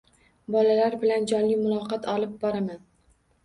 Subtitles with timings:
[0.55, 2.85] Bolalar bilan jonli muloqot olib boraman.